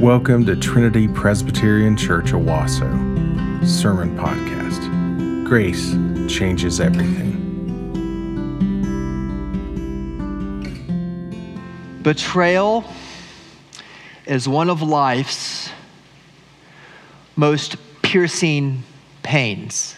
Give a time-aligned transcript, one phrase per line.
[0.00, 2.88] Welcome to Trinity Presbyterian Church Owasso
[3.66, 5.44] Sermon Podcast.
[5.46, 5.90] Grace
[6.26, 7.36] changes everything.
[12.02, 12.86] Betrayal
[14.24, 15.68] is one of life's
[17.36, 18.82] most piercing
[19.22, 19.96] pains,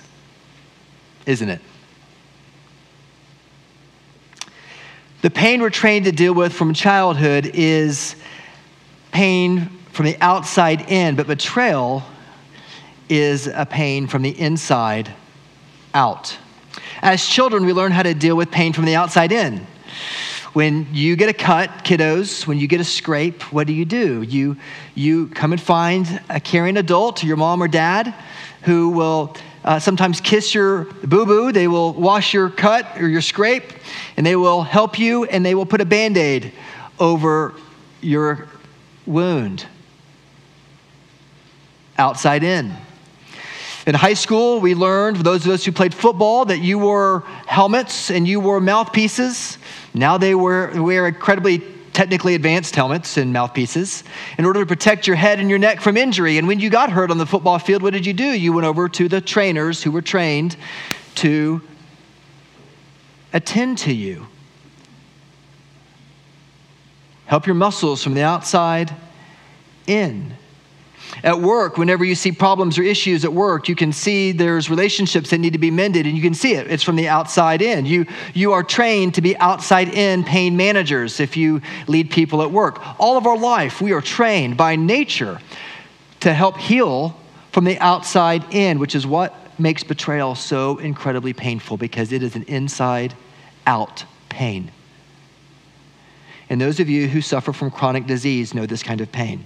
[1.26, 1.60] isn't it?
[5.20, 8.16] The pain we're trained to deal with from childhood is
[9.12, 12.02] pain from the outside in, but betrayal
[13.08, 15.12] is a pain from the inside
[15.94, 16.36] out.
[17.02, 19.66] As children, we learn how to deal with pain from the outside in.
[20.54, 24.22] When you get a cut, kiddos, when you get a scrape, what do you do?
[24.22, 24.56] You,
[24.94, 28.14] you come and find a caring adult, your mom or dad,
[28.62, 31.52] who will uh, sometimes kiss your boo boo.
[31.52, 33.72] They will wash your cut or your scrape,
[34.16, 36.52] and they will help you, and they will put a band aid
[36.98, 37.54] over
[38.00, 38.46] your
[39.06, 39.66] wound.
[41.98, 42.74] Outside in.
[43.86, 47.24] In high school, we learned, for those of us who played football, that you wore
[47.46, 49.58] helmets and you wore mouthpieces.
[49.92, 54.04] Now they wear, wear incredibly technically advanced helmets and mouthpieces
[54.38, 56.38] in order to protect your head and your neck from injury.
[56.38, 58.24] And when you got hurt on the football field, what did you do?
[58.24, 60.56] You went over to the trainers who were trained
[61.16, 61.60] to
[63.32, 64.26] attend to you,
[67.26, 68.94] help your muscles from the outside
[69.86, 70.34] in.
[71.22, 75.30] At work, whenever you see problems or issues at work, you can see there's relationships
[75.30, 76.70] that need to be mended, and you can see it.
[76.70, 77.86] It's from the outside in.
[77.86, 82.50] You, you are trained to be outside in pain managers if you lead people at
[82.50, 82.80] work.
[82.98, 85.38] All of our life, we are trained by nature
[86.20, 87.16] to help heal
[87.52, 92.34] from the outside in, which is what makes betrayal so incredibly painful because it is
[92.34, 93.14] an inside
[93.66, 94.70] out pain.
[96.48, 99.44] And those of you who suffer from chronic disease know this kind of pain.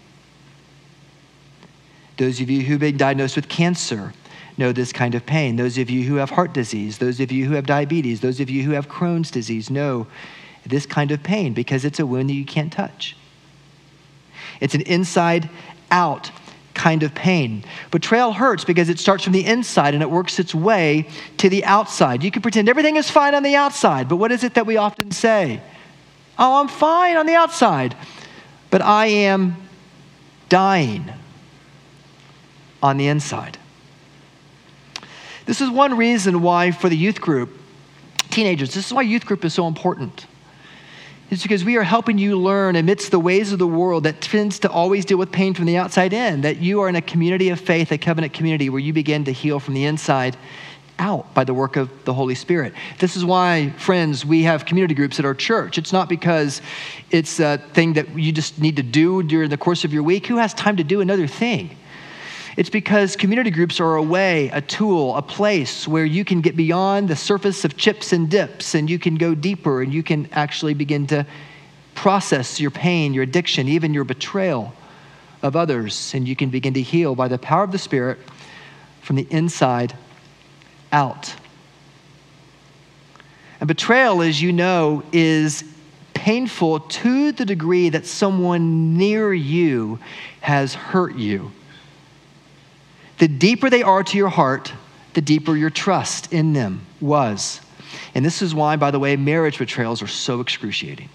[2.16, 4.12] Those of you who've been diagnosed with cancer
[4.56, 5.56] know this kind of pain.
[5.56, 8.48] Those of you who have heart disease, those of you who have diabetes, those of
[8.48, 10.06] you who have Crohn's disease know
[10.64, 13.16] this kind of pain because it's a wound that you can't touch.
[14.60, 15.48] It's an inside
[15.90, 16.30] out
[16.74, 17.64] kind of pain.
[17.90, 21.64] Betrayal hurts because it starts from the inside and it works its way to the
[21.64, 22.22] outside.
[22.22, 24.76] You can pretend everything is fine on the outside, but what is it that we
[24.76, 25.60] often say?
[26.38, 27.96] Oh, I'm fine on the outside,
[28.70, 29.56] but I am
[30.48, 31.10] dying
[32.82, 33.58] on the inside.
[35.46, 37.50] This is one reason why, for the youth group,
[38.30, 40.26] teenagers, this is why youth group is so important.
[41.30, 44.60] It's because we are helping you learn amidst the ways of the world that tends
[44.60, 47.48] to always deal with pain from the outside in, that you are in a community
[47.48, 50.36] of faith, a covenant community where you begin to heal from the inside
[50.98, 52.72] out by the work of the Holy Spirit.
[52.98, 55.78] This is why, friends, we have community groups at our church.
[55.78, 56.62] It's not because
[57.10, 60.26] it's a thing that you just need to do during the course of your week.
[60.26, 61.76] Who has time to do another thing?
[62.56, 66.56] It's because community groups are a way, a tool, a place where you can get
[66.56, 70.26] beyond the surface of chips and dips and you can go deeper and you can
[70.32, 71.26] actually begin to
[71.94, 74.72] process your pain, your addiction, even your betrayal
[75.42, 76.14] of others.
[76.14, 78.18] And you can begin to heal by the power of the Spirit
[79.02, 79.94] from the inside
[80.92, 81.34] out.
[83.60, 85.62] And betrayal, as you know, is
[86.14, 89.98] painful to the degree that someone near you
[90.40, 91.52] has hurt you.
[93.18, 94.72] The deeper they are to your heart,
[95.14, 97.60] the deeper your trust in them was.
[98.14, 101.08] And this is why, by the way, marriage betrayals are so excruciating.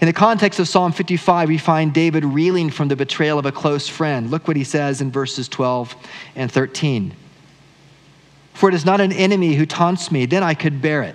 [0.00, 3.52] In the context of Psalm 55, we find David reeling from the betrayal of a
[3.52, 4.32] close friend.
[4.32, 5.94] Look what he says in verses 12
[6.34, 7.14] and 13.
[8.54, 11.14] For it is not an enemy who taunts me, then I could bear it.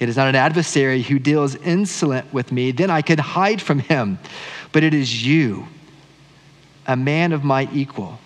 [0.00, 3.78] It is not an adversary who deals insolent with me, then I could hide from
[3.78, 4.18] him.
[4.72, 5.68] But it is you
[6.86, 8.18] a man of my equal,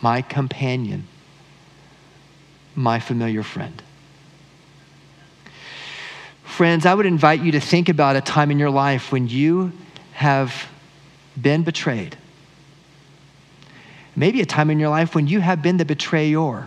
[0.00, 1.06] my companion,
[2.74, 3.82] my familiar friend.
[6.44, 9.72] Friends, I would invite you to think about a time in your life when you
[10.12, 10.68] have
[11.40, 12.16] been betrayed.
[14.16, 16.66] Maybe a time in your life when you have been the betrayer.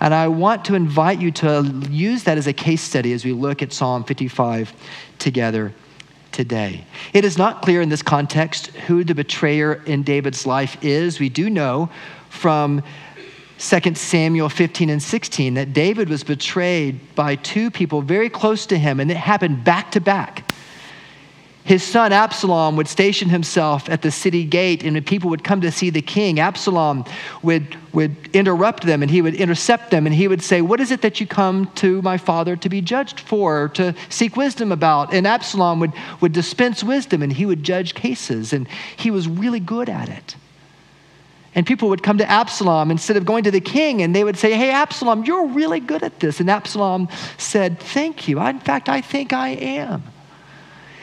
[0.00, 3.32] And I want to invite you to use that as a case study as we
[3.32, 4.74] look at Psalm 55
[5.18, 5.72] together
[6.32, 6.84] today.
[7.12, 11.20] It is not clear in this context who the betrayer in David's life is.
[11.20, 11.90] We do know
[12.30, 12.82] from
[13.58, 18.78] 2 Samuel 15 and 16 that David was betrayed by two people very close to
[18.78, 20.51] him, and it happened back to back.
[21.64, 25.60] His son Absalom would station himself at the city gate, and when people would come
[25.60, 27.04] to see the king, Absalom
[27.42, 30.90] would, would interrupt them and he would intercept them and he would say, What is
[30.90, 35.14] it that you come to my father to be judged for, to seek wisdom about?
[35.14, 38.66] And Absalom would, would dispense wisdom and he would judge cases, and
[38.96, 40.34] he was really good at it.
[41.54, 44.36] And people would come to Absalom instead of going to the king, and they would
[44.36, 46.40] say, Hey, Absalom, you're really good at this.
[46.40, 48.40] And Absalom said, Thank you.
[48.40, 50.02] In fact, I think I am.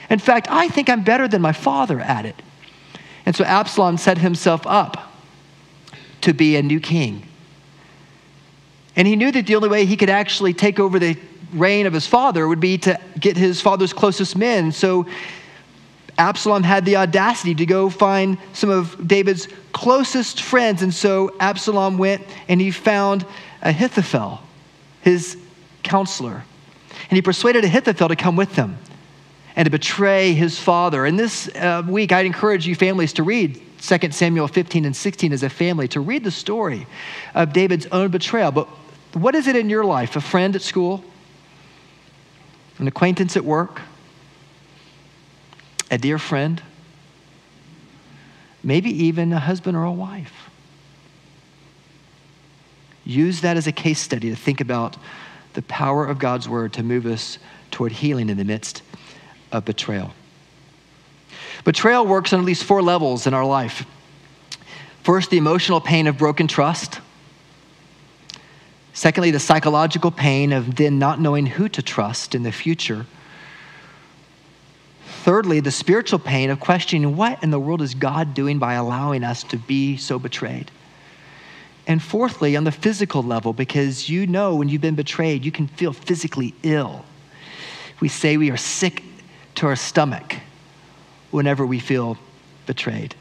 [0.10, 2.42] In fact, I think I'm better than my father at it.
[3.26, 5.12] And so Absalom set himself up
[6.22, 7.26] to be a new king.
[8.96, 11.16] And he knew that the only way he could actually take over the
[11.54, 14.72] reign of his father would be to get his father's closest men.
[14.72, 15.06] So
[16.18, 20.82] Absalom had the audacity to go find some of David's closest friends.
[20.82, 23.26] And so Absalom went and he found
[23.62, 24.42] Ahithophel,
[25.02, 25.38] his
[25.84, 26.44] counselor.
[27.10, 28.78] And he persuaded Ahithophel to come with them
[29.56, 31.06] and to betray his father.
[31.06, 35.34] And this uh, week, I'd encourage you families to read 2 Samuel 15 and 16
[35.34, 36.86] as a family, to read the story
[37.34, 38.52] of David's own betrayal.
[38.52, 38.68] But
[39.14, 40.16] what is it in your life?
[40.16, 41.04] A friend at school?
[42.78, 43.82] An acquaintance at work?
[45.92, 46.62] A dear friend?
[48.64, 50.50] Maybe even a husband or a wife.
[53.06, 54.98] Use that as a case study to think about
[55.54, 57.40] the power of God's word to move us
[57.72, 58.84] toward healing in the midst
[59.52, 60.14] of betrayal.
[61.64, 63.86] Betrayal works on at least four levels in our life.
[65.04, 67.00] First, the emotional pain of broken trust.
[68.94, 73.06] Secondly, the psychological pain of then not knowing who to trust in the future.
[75.24, 79.24] Thirdly, the spiritual pain of questioning what in the world is God doing by allowing
[79.24, 80.72] us to be so betrayed.
[81.88, 85.68] And fourthly, on the physical level, because you know when you've been betrayed, you can
[85.68, 87.04] feel physically ill.
[88.00, 89.04] We say we are sick
[89.56, 90.38] to our stomach
[91.32, 92.18] whenever we feel
[92.66, 93.16] betrayed.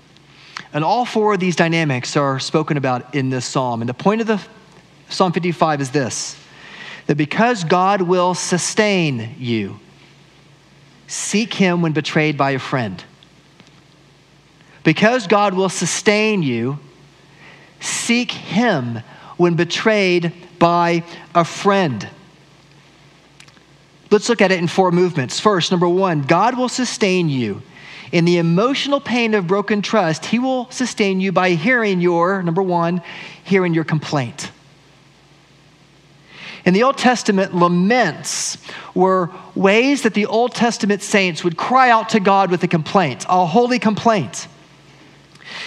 [0.72, 3.80] And all four of these dynamics are spoken about in this psalm.
[3.80, 4.40] And the point of the
[5.08, 6.36] Psalm 55 is this
[7.06, 9.80] that because God will sustain you,
[11.06, 13.02] seek him when betrayed by a friend.
[14.84, 16.78] Because God will sustain you,
[17.80, 19.02] seek him
[19.38, 21.02] when betrayed by
[21.34, 22.06] a friend.
[24.10, 25.38] Let's look at it in four movements.
[25.38, 27.62] First, number one, God will sustain you.
[28.10, 32.62] In the emotional pain of broken trust, He will sustain you by hearing your, number
[32.62, 33.02] one,
[33.44, 34.50] hearing your complaint.
[36.64, 38.58] In the Old Testament, laments
[38.94, 43.26] were ways that the Old Testament saints would cry out to God with a complaint,
[43.28, 44.49] a holy complaint.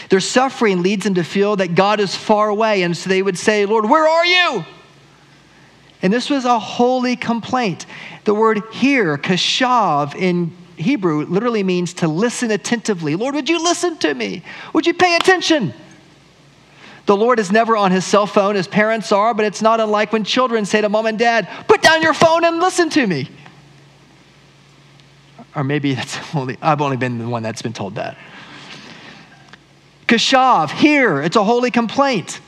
[0.09, 3.37] Their suffering leads them to feel that God is far away, and so they would
[3.37, 4.65] say, Lord, where are you?
[6.01, 7.85] And this was a holy complaint.
[8.23, 13.15] The word here, kashav, in Hebrew literally means to listen attentively.
[13.15, 14.43] Lord, would you listen to me?
[14.73, 15.73] Would you pay attention?
[17.05, 20.13] The Lord is never on his cell phone as parents are, but it's not unlike
[20.13, 23.29] when children say to mom and dad, put down your phone and listen to me.
[25.55, 28.17] Or maybe that's only, I've only been the one that's been told that.
[30.07, 32.39] Kashav, here, it's a holy complaint.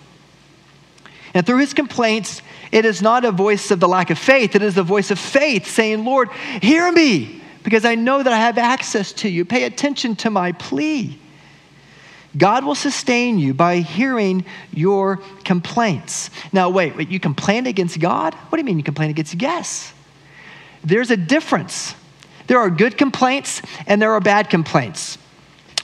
[1.34, 2.42] And through his complaints,
[2.74, 5.20] it is not a voice of the lack of faith, it is the voice of
[5.20, 9.46] faith saying, Lord, hear me, because I know that I have access to you.
[9.46, 11.20] Pay attention to my plea.
[12.36, 16.32] God will sustain you by hearing your complaints.
[16.52, 18.34] Now, wait, wait, you complain against God?
[18.34, 19.40] What do you mean you complain against?
[19.40, 19.94] Yes.
[20.84, 21.94] There's a difference.
[22.48, 25.20] There are good complaints and there are bad complaints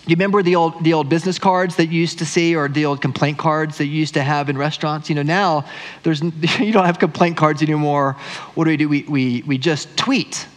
[0.10, 2.86] you remember the old, the old business cards that you used to see or the
[2.86, 5.10] old complaint cards that you used to have in restaurants?
[5.10, 5.66] You know, now
[6.04, 6.22] there's,
[6.60, 8.14] you don't have complaint cards anymore.
[8.56, 8.90] What do we do?
[8.90, 10.48] We, we, we just tweet.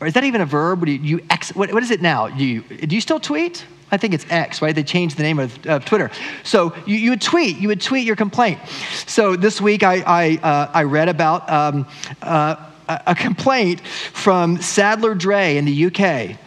[0.00, 0.86] Or is that even a verb?
[0.86, 2.26] You, you ex, what, what is it now?
[2.26, 3.64] You, do you still tweet?
[3.90, 4.74] I think it's X, right?
[4.74, 6.10] They changed the name of, of Twitter.
[6.42, 8.58] So you, you, would tweet, you would tweet your complaint.
[9.06, 11.86] So this week I, I, uh, I read about um,
[12.22, 12.56] uh,
[12.88, 16.38] a complaint from Sadler Dre in the UK.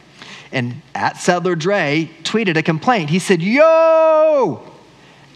[0.51, 3.09] And at Sadler Dre tweeted a complaint.
[3.09, 4.61] He said, Yo,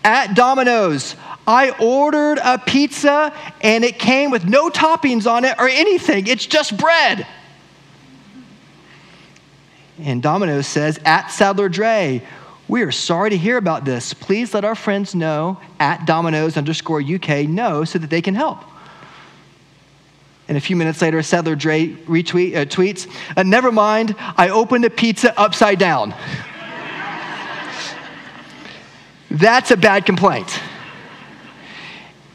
[0.04, 1.16] at Domino's,
[1.48, 6.28] I ordered a pizza and it came with no toppings on it or anything.
[6.28, 7.28] It's just bread.
[10.00, 12.24] And Domino's says, at Sadler Dre,
[12.68, 14.14] we are sorry to hear about this.
[14.14, 18.64] Please let our friends know at Domino's underscore UK know so that they can help.
[20.52, 24.84] And a few minutes later, Sadler Dre retweet, uh, tweets, uh, Never mind, I opened
[24.84, 26.14] a pizza upside down.
[29.30, 30.60] That's a bad complaint.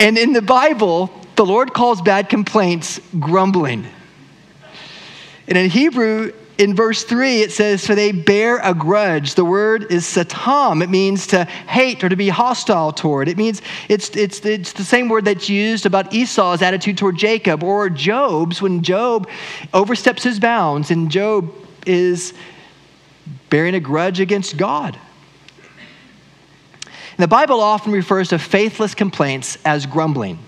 [0.00, 3.84] And in the Bible, the Lord calls bad complaints grumbling.
[5.46, 9.34] And in Hebrew, in verse 3, it says, For they bear a grudge.
[9.34, 10.82] The word is satam.
[10.82, 13.28] It means to hate or to be hostile toward.
[13.28, 17.62] It means it's, it's, it's the same word that's used about Esau's attitude toward Jacob
[17.62, 19.28] or Job's when Job
[19.74, 21.52] oversteps his bounds and Job
[21.86, 22.32] is
[23.50, 24.98] bearing a grudge against God.
[26.86, 30.38] And the Bible often refers to faithless complaints as grumbling.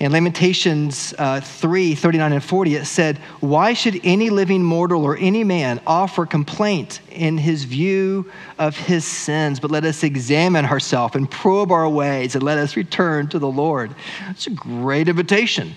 [0.00, 5.16] In Lamentations uh, 3 39 and 40, it said, Why should any living mortal or
[5.16, 9.60] any man offer complaint in his view of his sins?
[9.60, 13.48] But let us examine ourselves and probe our ways and let us return to the
[13.48, 13.94] Lord.
[14.30, 15.74] It's a great invitation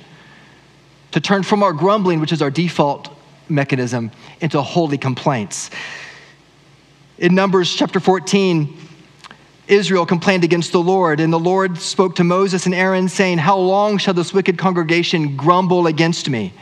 [1.11, 3.09] to turn from our grumbling, which is our default
[3.49, 5.69] mechanism, into holy complaints.
[7.17, 8.86] In Numbers chapter 14,
[9.67, 13.57] Israel complained against the Lord, and the Lord spoke to Moses and Aaron, saying, How
[13.57, 16.53] long shall this wicked congregation grumble against me?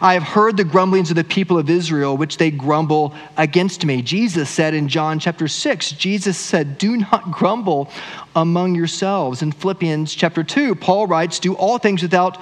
[0.00, 4.00] I have heard the grumblings of the people of Israel, which they grumble against me.
[4.00, 7.90] Jesus said in John chapter 6, Jesus said, Do not grumble
[8.36, 9.42] among yourselves.
[9.42, 12.38] In Philippians chapter 2, Paul writes, Do all things without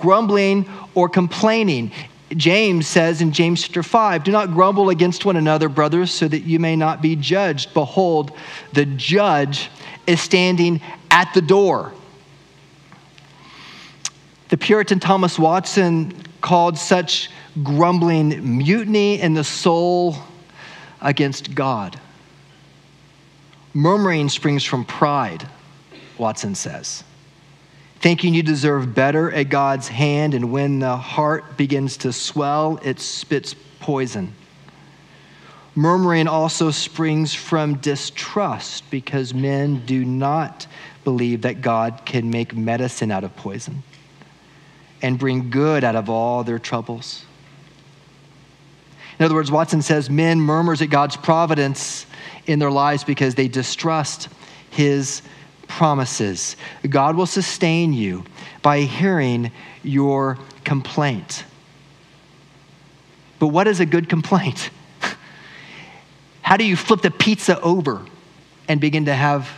[0.00, 1.92] grumbling or complaining.
[2.30, 6.40] James says in James chapter 5, Do not grumble against one another, brothers, so that
[6.40, 7.72] you may not be judged.
[7.72, 8.32] Behold,
[8.72, 9.70] the judge
[10.06, 10.80] is standing
[11.10, 11.92] at the door.
[14.48, 17.30] The Puritan Thomas Watson called such
[17.62, 20.16] grumbling mutiny in the soul
[21.00, 22.00] against God.
[23.72, 25.48] Murmuring springs from pride,
[26.18, 27.04] Watson says
[28.00, 33.00] thinking you deserve better at God's hand, and when the heart begins to swell, it
[33.00, 34.32] spits poison.
[35.74, 40.66] Murmuring also springs from distrust because men do not
[41.04, 43.82] believe that God can make medicine out of poison
[45.02, 47.24] and bring good out of all their troubles.
[49.18, 52.06] In other words, Watson says men murmurs at God's providence
[52.46, 54.28] in their lives because they distrust
[54.70, 55.22] his
[55.68, 56.56] promises.
[56.88, 58.24] God will sustain you
[58.62, 61.44] by hearing your complaint.
[63.38, 64.70] But what is a good complaint?
[66.42, 68.04] How do you flip the pizza over
[68.68, 69.50] and begin to have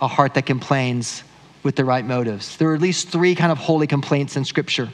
[0.00, 1.22] a heart that complains
[1.62, 2.56] with the right motives?
[2.56, 4.90] There are at least three kind of holy complaints in Scripture.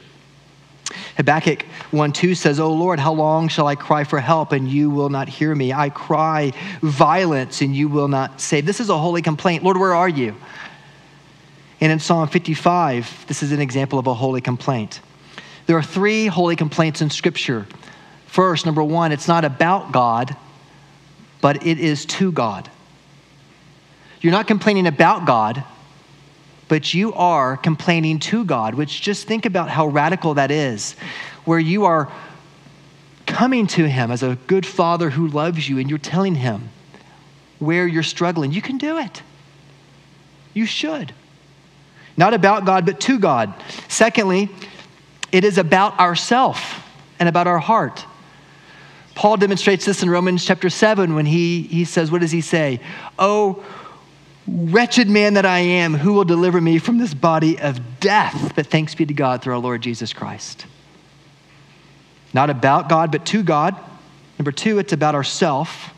[1.17, 4.89] Habakkuk 1 2 says, O Lord, how long shall I cry for help and you
[4.89, 5.71] will not hear me?
[5.71, 8.65] I cry violence and you will not save.
[8.65, 9.63] This is a holy complaint.
[9.63, 10.35] Lord, where are you?
[11.79, 15.01] And in Psalm 55, this is an example of a holy complaint.
[15.65, 17.67] There are three holy complaints in Scripture.
[18.25, 20.35] First, number one, it's not about God,
[21.41, 22.69] but it is to God.
[24.21, 25.63] You're not complaining about God,
[26.73, 30.95] but you are complaining to God, which just think about how radical that is,
[31.45, 32.11] where you are
[33.27, 36.69] coming to Him as a good father who loves you and you're telling Him
[37.59, 38.51] where you're struggling.
[38.51, 39.21] You can do it.
[40.55, 41.13] You should.
[42.17, 43.53] Not about God, but to God.
[43.87, 44.49] Secondly,
[45.31, 46.89] it is about ourself
[47.19, 48.03] and about our heart.
[49.13, 52.79] Paul demonstrates this in Romans chapter 7 when he, he says, What does he say?
[53.19, 53.63] Oh,
[54.47, 58.53] Wretched man that I am, who will deliver me from this body of death?
[58.55, 60.65] But thanks be to God through our Lord Jesus Christ.
[62.33, 63.75] Not about God, but to God.
[64.37, 65.93] Number two, it's about ourself.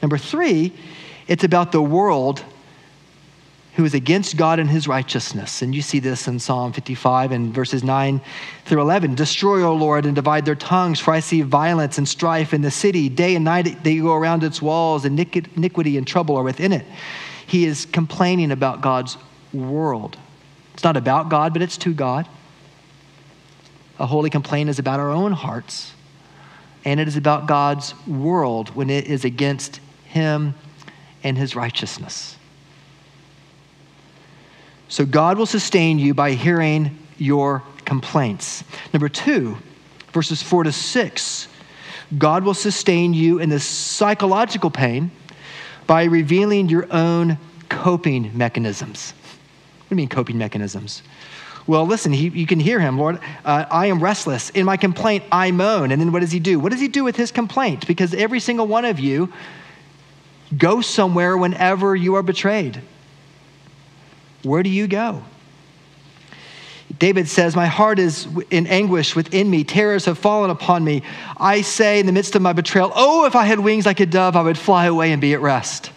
[0.00, 0.72] Number three,
[1.28, 2.42] it's about the world
[3.74, 5.62] who is against God and his righteousness.
[5.62, 8.20] And you see this in Psalm 55 and verses 9
[8.66, 9.14] through 11.
[9.14, 12.70] Destroy, O Lord, and divide their tongues, for I see violence and strife in the
[12.70, 13.08] city.
[13.08, 16.84] Day and night they go around its walls, and iniquity and trouble are within it.
[17.46, 19.16] He is complaining about God's
[19.54, 20.18] world.
[20.74, 22.28] It's not about God, but it's to God.
[23.98, 25.94] A holy complaint is about our own hearts,
[26.84, 30.54] and it is about God's world when it is against him
[31.24, 32.36] and his righteousness.
[34.92, 38.62] So God will sustain you by hearing your complaints.
[38.92, 39.56] Number two,
[40.12, 41.48] verses four to six,
[42.18, 45.10] God will sustain you in the psychological pain
[45.86, 47.38] by revealing your own
[47.70, 49.14] coping mechanisms.
[49.78, 51.02] What do you mean, coping mechanisms?
[51.66, 54.50] Well, listen, he, you can hear him, Lord, uh, I am restless.
[54.50, 55.90] In my complaint, I moan.
[55.90, 56.60] And then what does he do?
[56.60, 57.86] What does he do with his complaint?
[57.86, 59.32] Because every single one of you
[60.54, 62.82] goes somewhere whenever you are betrayed.
[64.42, 65.22] Where do you go?
[66.98, 69.64] David says, My heart is in anguish within me.
[69.64, 71.02] Terrors have fallen upon me.
[71.36, 74.06] I say in the midst of my betrayal, Oh, if I had wings like a
[74.06, 75.90] dove, I would fly away and be at rest.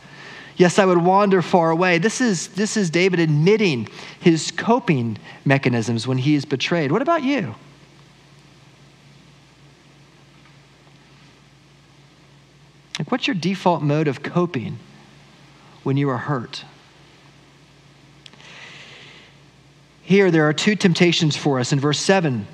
[0.58, 1.98] Yes, I would wander far away.
[1.98, 6.92] This is, this is David admitting his coping mechanisms when he is betrayed.
[6.92, 7.56] What about you?
[12.98, 14.80] Like, what's your default mode of coping
[15.84, 16.64] when you are hurt?
[20.06, 22.48] Here, there are two temptations for us in verse 7.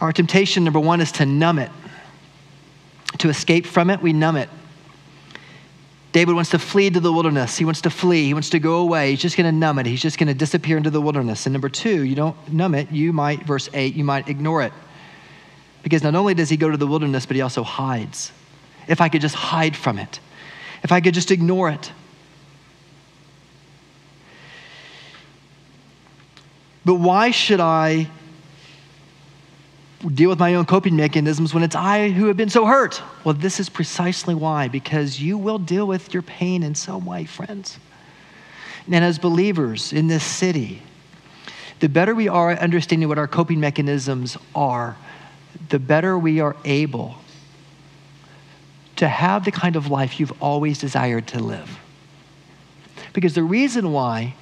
[0.00, 1.70] Our temptation, number one, is to numb it.
[3.18, 4.48] To escape from it, we numb it.
[6.12, 7.58] David wants to flee to the wilderness.
[7.58, 8.26] He wants to flee.
[8.26, 9.10] He wants to go away.
[9.10, 9.86] He's just going to numb it.
[9.86, 11.46] He's just going to disappear into the wilderness.
[11.46, 12.92] And number two, you don't numb it.
[12.92, 14.72] You might, verse 8, you might ignore it.
[15.82, 18.30] Because not only does he go to the wilderness, but he also hides.
[18.86, 20.20] If I could just hide from it,
[20.84, 21.90] if I could just ignore it.
[26.84, 28.08] But why should I
[30.12, 33.02] deal with my own coping mechanisms when it's I who have been so hurt?
[33.24, 37.24] Well, this is precisely why, because you will deal with your pain in some way,
[37.24, 37.78] friends.
[38.86, 40.82] And as believers in this city,
[41.80, 44.96] the better we are at understanding what our coping mechanisms are,
[45.70, 47.16] the better we are able
[48.96, 51.78] to have the kind of life you've always desired to live.
[53.12, 54.34] Because the reason why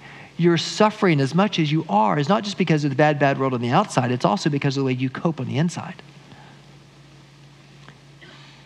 [0.42, 3.38] you're suffering as much as you are is not just because of the bad, bad
[3.38, 6.02] world on the outside, it's also because of the way you cope on the inside.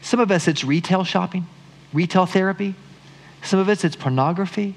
[0.00, 1.46] Some of us, it's retail shopping,
[1.92, 2.74] retail therapy.
[3.42, 4.74] Some of us, it's pornography.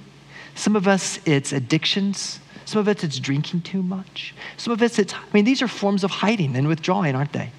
[0.55, 2.39] Some of us, it's addictions.
[2.65, 4.33] Some of us, it's drinking too much.
[4.57, 7.51] Some of us, it's, I mean, these are forms of hiding and withdrawing, aren't they?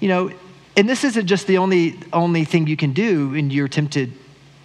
[0.00, 0.30] You know,
[0.76, 4.12] and this isn't just the only, only thing you can do in your tempted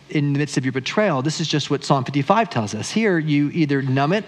[0.10, 1.22] in the midst of your betrayal.
[1.22, 2.92] This is just what Psalm 55 tells us.
[2.92, 4.26] Here, you either numb it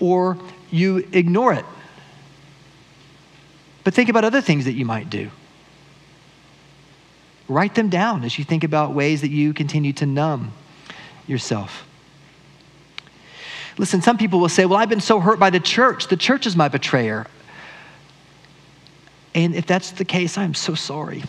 [0.00, 0.38] or
[0.70, 1.64] you ignore it.
[3.84, 5.30] But think about other things that you might do.
[7.48, 10.52] Write them down as you think about ways that you continue to numb
[11.26, 11.86] yourself.
[13.78, 16.08] Listen, some people will say, Well, I've been so hurt by the church.
[16.08, 17.26] The church is my betrayer.
[19.34, 21.22] And if that's the case, I'm so sorry.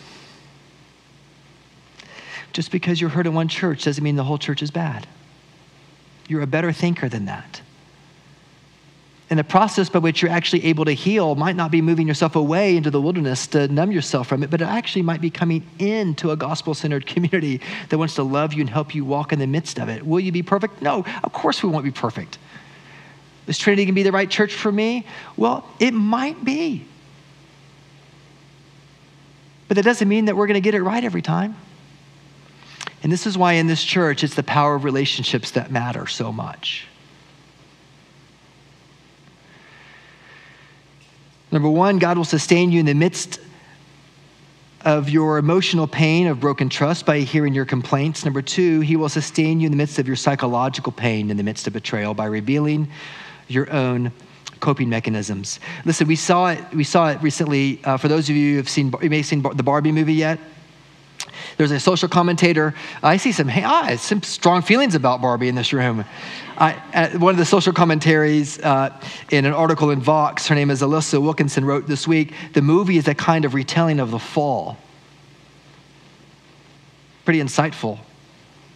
[2.52, 5.06] Just because you're hurt in one church doesn't mean the whole church is bad.
[6.28, 7.60] You're a better thinker than that.
[9.30, 12.34] And the process by which you're actually able to heal might not be moving yourself
[12.34, 15.68] away into the wilderness to numb yourself from it, but it actually might be coming
[15.78, 19.38] into a gospel centered community that wants to love you and help you walk in
[19.38, 20.06] the midst of it.
[20.06, 20.80] Will you be perfect?
[20.80, 22.38] No, of course we won't be perfect.
[23.46, 25.06] Is Trinity going to be the right church for me?
[25.36, 26.86] Well, it might be.
[29.68, 31.54] But that doesn't mean that we're going to get it right every time.
[33.08, 36.30] And this is why in this church, it's the power of relationships that matter so
[36.30, 36.86] much.
[41.50, 43.40] Number one, God will sustain you in the midst
[44.82, 48.26] of your emotional pain of broken trust by hearing your complaints.
[48.26, 51.42] Number two, He will sustain you in the midst of your psychological pain in the
[51.42, 52.90] midst of betrayal by revealing
[53.48, 54.12] your own
[54.60, 55.60] coping mechanisms.
[55.86, 56.74] Listen, we saw it.
[56.74, 57.80] We saw it recently.
[57.84, 60.12] Uh, for those of you who have seen, you may have seen the Barbie movie
[60.12, 60.38] yet.
[61.56, 62.74] There's a social commentator.
[63.02, 66.04] I see some, hey, ah, some strong feelings about Barbie in this room.
[66.56, 68.98] I, one of the social commentaries uh,
[69.30, 72.96] in an article in Vox, her name is Alissa Wilkinson, wrote this week the movie
[72.96, 74.76] is a kind of retelling of the fall.
[77.24, 77.98] Pretty insightful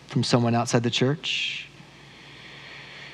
[0.09, 1.69] from someone outside the church.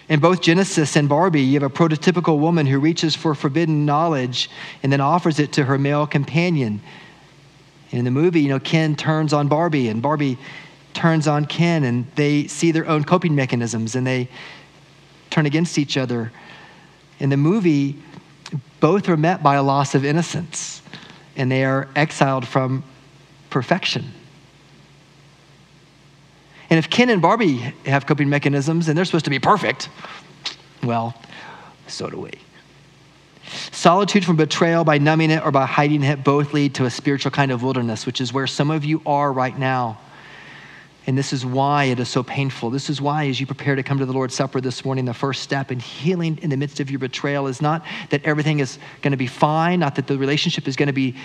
[0.09, 4.51] In both Genesis and Barbie, you have a prototypical woman who reaches for forbidden knowledge
[4.83, 6.81] and then offers it to her male companion.
[7.91, 10.39] In the movie, you know, Ken turns on Barbie and Barbie
[10.95, 14.29] turns on Ken and they see their own coping mechanisms and they
[15.31, 16.33] turn against each other.
[17.19, 17.97] In the movie,
[18.81, 20.83] both are met by a loss of innocence
[21.37, 22.85] and they are exiled from
[23.51, 24.13] perfection.
[26.71, 29.89] And if Ken and Barbie have coping mechanisms and they're supposed to be perfect,
[30.83, 31.15] well,
[31.87, 32.33] so do we.
[33.73, 37.31] Solitude from betrayal by numbing it or by hiding it both lead to a spiritual
[37.31, 39.99] kind of wilderness, which is where some of you are right now.
[41.07, 42.69] And this is why it is so painful.
[42.69, 45.15] This is why, as you prepare to come to the Lord's Supper this morning, the
[45.15, 48.79] first step in healing in the midst of your betrayal is not that everything is
[49.01, 51.17] going to be fine, not that the relationship is going to be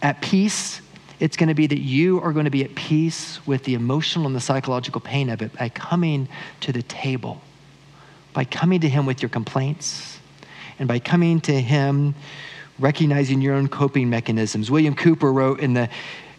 [0.00, 0.80] at peace.
[1.18, 4.26] It's going to be that you are going to be at peace with the emotional
[4.26, 6.26] and the psychological pain of it by coming
[6.60, 7.42] to the table,
[8.32, 10.19] by coming to Him with your complaints
[10.80, 12.14] and by coming to Him,
[12.80, 14.70] recognizing your own coping mechanisms.
[14.70, 15.90] William Cowper wrote in the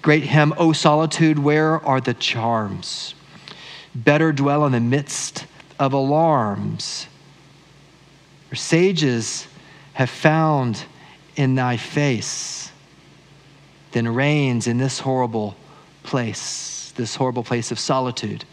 [0.01, 3.13] great hymn, O solitude, where are the charms?
[3.93, 5.45] Better dwell in the midst
[5.80, 7.08] of alarms.
[8.49, 9.47] Your sages
[9.93, 10.86] have found
[11.36, 12.71] in thy face
[13.91, 15.56] than reigns in this horrible
[16.01, 18.43] place, this horrible place of solitude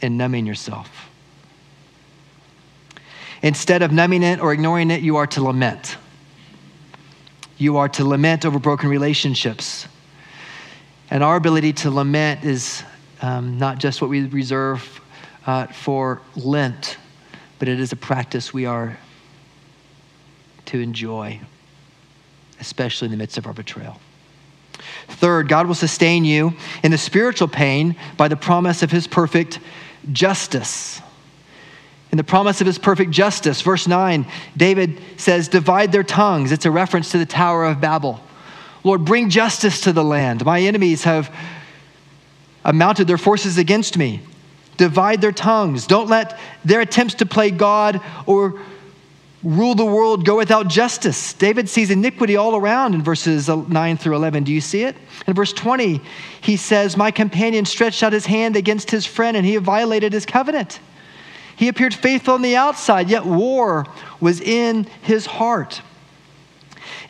[0.00, 1.09] and numbing yourself.
[3.42, 5.96] Instead of numbing it or ignoring it, you are to lament.
[7.56, 9.86] You are to lament over broken relationships.
[11.10, 12.82] And our ability to lament is
[13.22, 15.00] um, not just what we reserve
[15.46, 16.98] uh, for Lent,
[17.58, 18.98] but it is a practice we are
[20.66, 21.40] to enjoy,
[22.60, 24.00] especially in the midst of our betrayal.
[25.08, 29.58] Third, God will sustain you in the spiritual pain by the promise of his perfect
[30.12, 31.02] justice.
[32.12, 36.50] In the promise of his perfect justice, verse 9, David says, Divide their tongues.
[36.50, 38.20] It's a reference to the Tower of Babel.
[38.82, 40.44] Lord, bring justice to the land.
[40.44, 41.32] My enemies have
[42.72, 44.22] mounted their forces against me.
[44.76, 45.86] Divide their tongues.
[45.86, 48.60] Don't let their attempts to play God or
[49.42, 51.32] rule the world go without justice.
[51.34, 54.44] David sees iniquity all around in verses 9 through 11.
[54.44, 54.96] Do you see it?
[55.26, 56.00] In verse 20,
[56.40, 60.26] he says, My companion stretched out his hand against his friend, and he violated his
[60.26, 60.80] covenant.
[61.60, 63.84] He appeared faithful on the outside, yet war
[64.18, 65.82] was in his heart.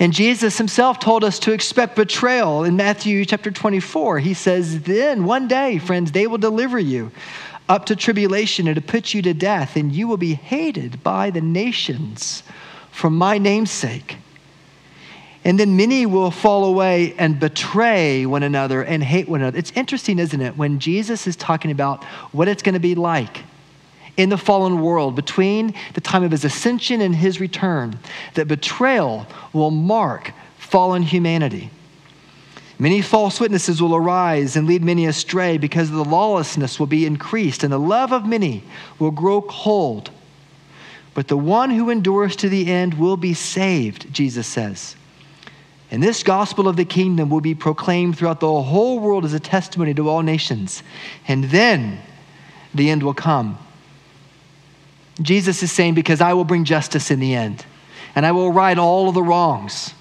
[0.01, 4.19] And Jesus himself told us to expect betrayal in Matthew chapter 24.
[4.19, 7.13] He says, Then one day, friends, they will deliver you
[7.69, 11.31] up to tribulation and to put you to death, and you will be hated by
[11.31, 12.43] the nations
[12.91, 14.17] for my name's sake.
[15.45, 19.59] And then many will fall away and betray one another and hate one another.
[19.59, 23.45] It's interesting, isn't it, when Jesus is talking about what it's going to be like
[24.21, 27.99] in the fallen world between the time of his ascension and his return,
[28.35, 31.71] that betrayal will mark fallen humanity.
[32.79, 37.65] Many false witnesses will arise and lead many astray because the lawlessness will be increased
[37.65, 38.63] and the love of many
[38.99, 40.11] will grow cold.
[41.15, 44.97] But the one who endures to the end will be saved, Jesus says.
[45.91, 49.41] And this gospel of the kingdom will be proclaimed throughout the whole world as a
[49.41, 50.83] testimony to all nations.
[51.27, 52.01] And then
[52.75, 53.59] the end will come.
[55.21, 57.65] Jesus is saying, Because I will bring justice in the end,
[58.15, 59.95] and I will right all of the wrongs.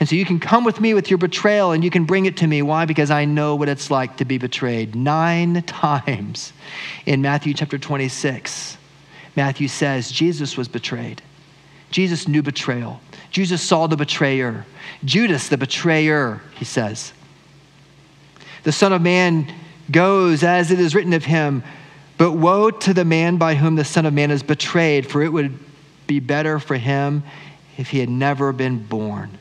[0.00, 2.38] And so you can come with me with your betrayal and you can bring it
[2.38, 2.60] to me.
[2.60, 2.86] Why?
[2.86, 4.96] Because I know what it's like to be betrayed.
[4.96, 6.52] Nine times
[7.06, 8.78] in Matthew chapter 26,
[9.36, 11.22] Matthew says Jesus was betrayed.
[11.92, 13.00] Jesus knew betrayal.
[13.30, 14.66] Jesus saw the betrayer.
[15.04, 17.12] Judas, the betrayer, he says.
[18.64, 19.54] The Son of Man
[19.88, 21.62] goes as it is written of him
[22.22, 25.32] but woe to the man by whom the Son of Man is betrayed, for it
[25.32, 25.58] would
[26.06, 27.24] be better for him
[27.76, 29.36] if he had never been born.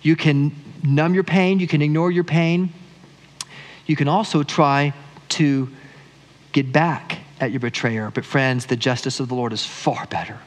[0.00, 2.72] You can numb your pain, you can ignore your pain.
[3.84, 4.94] You can also try
[5.28, 5.68] to
[6.52, 8.10] get back at your betrayer.
[8.10, 10.38] But, friends, the justice of the Lord is far better.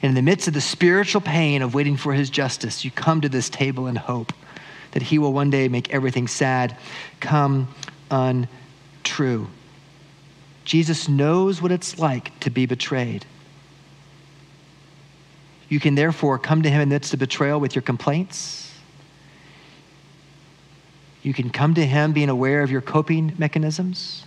[0.00, 3.20] And in the midst of the spiritual pain of waiting for his justice, you come
[3.20, 4.32] to this table in hope
[4.92, 6.74] that he will one day make everything sad
[7.20, 7.68] come
[8.10, 9.48] untrue.
[10.64, 13.24] Jesus knows what it's like to be betrayed.
[15.68, 18.72] You can therefore come to him in the midst of betrayal with your complaints.
[21.22, 24.24] You can come to him being aware of your coping mechanisms.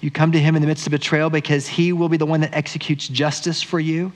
[0.00, 2.40] You come to him in the midst of betrayal because he will be the one
[2.40, 4.12] that executes justice for you.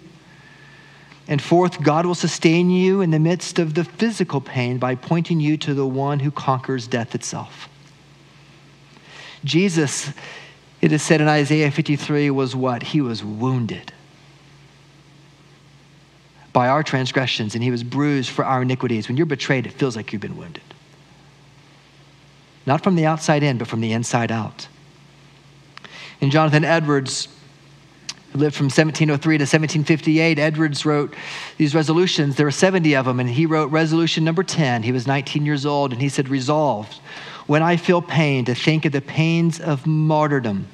[1.29, 5.41] And fourth, God will sustain you in the midst of the physical pain by pointing
[5.41, 7.69] you to the one who conquers death itself.
[9.45, 10.13] Jesus,
[10.81, 12.83] it is said in Isaiah 53, was what?
[12.83, 13.93] He was wounded
[16.53, 19.09] by our transgressions, and he was bruised for our iniquities.
[19.09, 20.63] When you're betrayed, it feels like you've been wounded.
[22.67, 24.69] Not from the outside in, but from the inside out.
[26.21, 27.27] And Jonathan Edwards,
[28.33, 31.15] who lived from 1703 to 1758, Edwards wrote
[31.57, 32.37] these resolutions.
[32.37, 34.85] There were 70 of them, and he wrote resolution number 10.
[34.85, 37.01] He was 19 years old, and he said, Resolved
[37.47, 40.69] when I feel pain to think of the pains of martyrdom,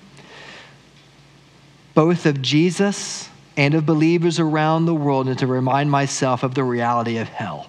[1.94, 6.62] both of Jesus and of believers around the world, and to remind myself of the
[6.62, 7.68] reality of hell.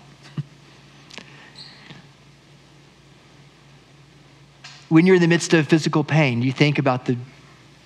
[4.89, 7.17] when you're in the midst of physical pain, you think about the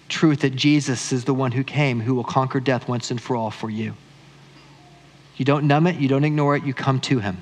[0.10, 3.36] truth that Jesus is the one who came, who will conquer death once and for
[3.36, 3.94] all for you.
[5.38, 7.42] You don't numb it, you don't ignore it, you come to him.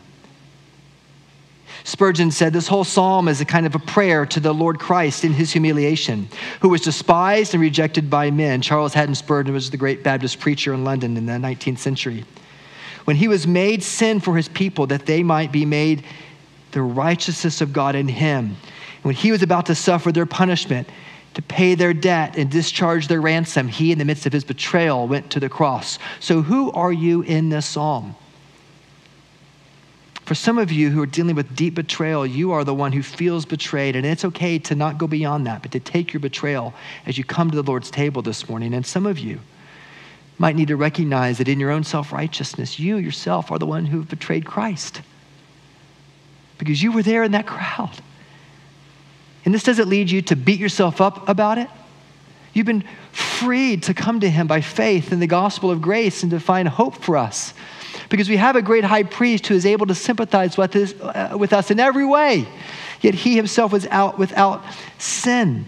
[1.83, 5.23] Spurgeon said this whole psalm is a kind of a prayer to the Lord Christ
[5.23, 6.29] in his humiliation,
[6.61, 8.61] who was despised and rejected by men.
[8.61, 12.23] Charles Haddon Spurgeon was the great Baptist preacher in London in the 19th century.
[13.05, 16.03] When he was made sin for his people, that they might be made
[16.71, 18.57] the righteousness of God in him.
[19.01, 20.87] When he was about to suffer their punishment,
[21.33, 25.07] to pay their debt and discharge their ransom, he, in the midst of his betrayal,
[25.07, 25.97] went to the cross.
[26.19, 28.15] So, who are you in this psalm?
[30.31, 33.03] For some of you who are dealing with deep betrayal, you are the one who
[33.03, 33.97] feels betrayed.
[33.97, 36.73] And it's okay to not go beyond that, but to take your betrayal
[37.05, 38.73] as you come to the Lord's table this morning.
[38.73, 39.41] And some of you
[40.37, 43.85] might need to recognize that in your own self righteousness, you yourself are the one
[43.87, 45.01] who betrayed Christ.
[46.57, 47.99] because you were there in that crowd.
[49.43, 51.67] And this doesn't lead you to beat yourself up about it.
[52.53, 56.31] You've been freed to come to Him by faith in the gospel of grace and
[56.31, 57.53] to find hope for us.
[58.11, 61.35] Because we have a great high priest who is able to sympathize with, this, uh,
[61.39, 62.45] with us in every way.
[62.99, 64.63] Yet He Himself was out without
[64.97, 65.65] sin.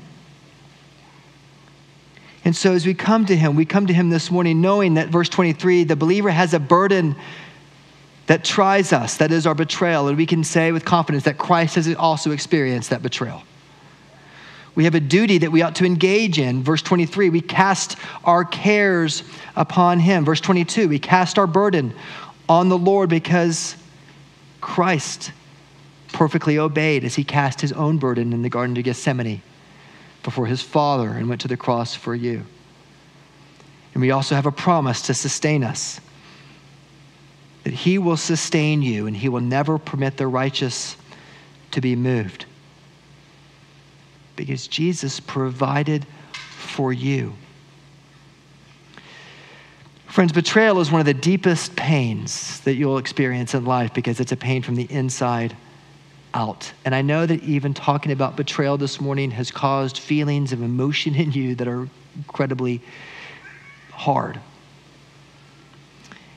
[2.43, 5.07] And so, as we come to Him, we come to Him this morning knowing that,
[5.07, 7.15] verse 23, the believer has a burden
[8.27, 10.09] that tries us, that is our betrayal.
[10.09, 13.41] And we can say with confidence that Christ has also experienced that betrayal.
[14.75, 16.63] We have a duty that we ought to engage in.
[16.63, 19.23] Verse 23, we cast our cares
[19.55, 20.25] upon Him.
[20.25, 21.93] Verse 22, we cast our burden
[22.47, 23.75] on the Lord because
[24.61, 25.31] Christ
[26.11, 29.41] perfectly obeyed as He cast His own burden in the Garden of Gethsemane
[30.23, 32.43] before his Father and went to the cross for you.
[33.93, 35.99] And we also have a promise to sustain us
[37.63, 40.97] that he will sustain you and he will never permit the righteous
[41.71, 42.45] to be moved.
[44.35, 47.33] Because Jesus provided for you.
[50.13, 54.31] Friends, betrayal is one of the deepest pains that you'll experience in life because it's
[54.31, 55.57] a pain from the inside
[56.35, 56.71] out.
[56.85, 61.15] And I know that even talking about betrayal this morning has caused feelings of emotion
[61.15, 62.79] in you that are incredibly
[63.89, 64.39] hard.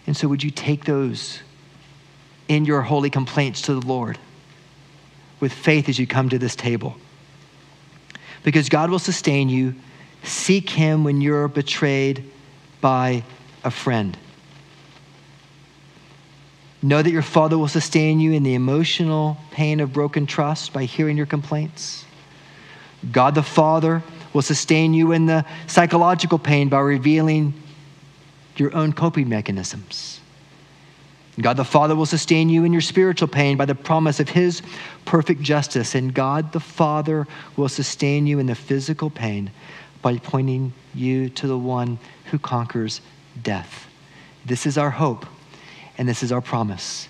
[0.06, 1.40] And so, would you take those
[2.48, 4.18] in your holy complaints to the Lord
[5.38, 6.96] with faith as you come to this table?
[8.42, 9.74] Because God will sustain you.
[10.22, 12.32] Seek Him when you're betrayed
[12.80, 13.22] by
[13.66, 14.16] a friend.
[16.82, 20.84] Know that your Father will sustain you in the emotional pain of broken trust by
[20.84, 22.04] hearing your complaints.
[23.10, 24.02] God the Father
[24.32, 27.54] will sustain you in the psychological pain by revealing
[28.56, 30.20] your own coping mechanisms.
[31.40, 34.62] God the Father will sustain you in your spiritual pain by the promise of His
[35.04, 35.94] perfect justice.
[35.94, 37.26] And God the Father
[37.56, 39.50] will sustain you in the physical pain
[40.02, 43.00] by pointing you to the one who conquers
[43.42, 43.86] death.
[44.44, 45.26] This is our hope
[45.98, 47.08] and this is our promise.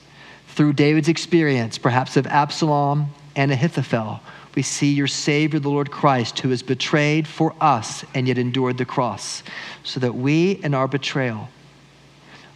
[0.48, 4.20] Through David's experience, perhaps of Absalom and Ahithophel,
[4.54, 8.78] we see your Savior, the Lord Christ, who was betrayed for us and yet endured
[8.78, 9.42] the cross,
[9.84, 11.48] so that we, in our betrayal,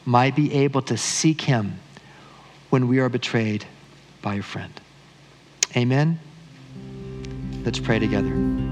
[0.06, 1.78] might be able to seek Him
[2.70, 3.66] when we are betrayed
[4.22, 4.80] by a friend.
[5.76, 6.18] Amen.
[7.64, 8.69] Let's pray together.